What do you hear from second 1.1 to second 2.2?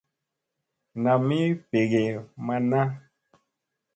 mi ɓegee